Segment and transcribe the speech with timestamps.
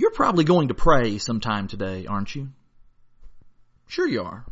[0.00, 2.48] You're probably going to pray sometime today, aren't you?
[3.86, 4.46] Sure you are.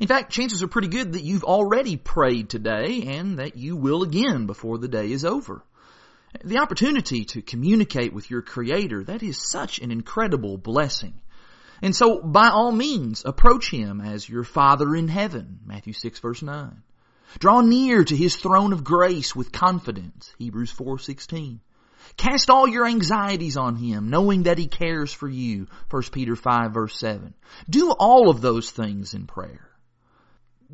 [0.00, 4.02] In fact, chances are pretty good that you've already prayed today and that you will
[4.02, 5.62] again before the day is over.
[6.42, 11.20] The opportunity to communicate with your Creator, that is such an incredible blessing.
[11.82, 16.40] And so, by all means, approach Him as your Father in heaven, Matthew 6 verse
[16.40, 16.82] 9.
[17.38, 21.58] Draw near to His throne of grace with confidence, Hebrews 4:16.
[22.16, 26.72] Cast all your anxieties on Him, knowing that He cares for you, 1 Peter 5
[26.72, 27.34] verse 7.
[27.68, 29.68] Do all of those things in prayer.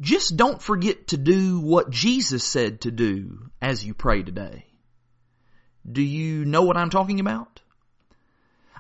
[0.01, 4.67] Just don't forget to do what Jesus said to do as you pray today.
[5.91, 7.61] Do you know what I'm talking about?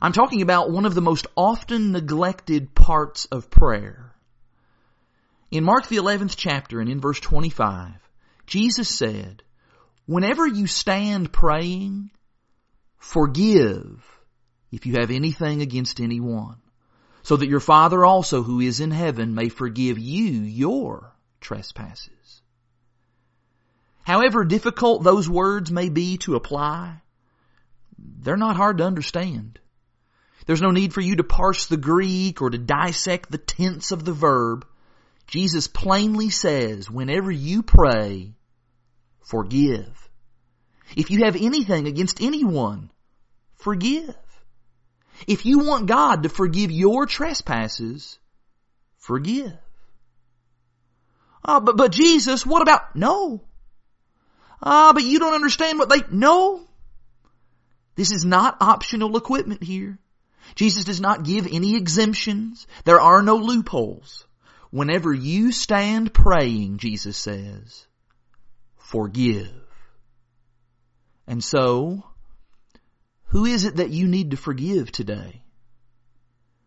[0.01, 4.15] I'm talking about one of the most often neglected parts of prayer.
[5.51, 7.95] In Mark the 11th chapter and in verse 25,
[8.47, 9.43] Jesus said,
[10.07, 12.11] whenever you stand praying,
[12.99, 14.05] forgive
[14.71, 16.57] if you have anything against anyone,
[17.23, 22.43] so that your Father also who is in heaven may forgive you your trespasses.
[24.03, 27.03] However difficult those words may be to apply,
[27.99, 29.59] they're not hard to understand.
[30.47, 34.05] There's no need for you to parse the Greek or to dissect the tense of
[34.05, 34.67] the verb.
[35.27, 38.33] Jesus plainly says, whenever you pray,
[39.21, 40.08] forgive.
[40.97, 42.91] If you have anything against anyone,
[43.57, 44.15] forgive.
[45.27, 48.19] If you want God to forgive your trespasses,
[48.99, 49.53] forgive.
[51.45, 53.43] Oh, but, but Jesus, what about, no.
[54.63, 56.67] Ah, but you don't understand what they, no.
[57.95, 59.99] This is not optional equipment here.
[60.55, 62.67] Jesus does not give any exemptions.
[62.85, 64.27] There are no loopholes.
[64.71, 67.87] Whenever you stand praying, Jesus says,
[68.77, 69.51] forgive.
[71.29, 72.05] And so,
[73.27, 75.43] who is it that you need to forgive today?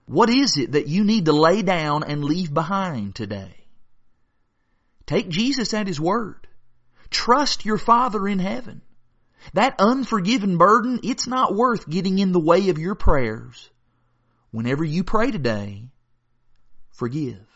[0.06, 3.56] What is it that you need to lay down and leave behind today?
[5.08, 6.48] Take Jesus at His word.
[7.10, 8.84] Trust your Father in heaven.
[9.54, 13.68] That unforgiven burden, it's not worth getting in the way of your prayers.
[14.52, 15.90] Whenever you pray today,
[16.92, 17.48] forgive.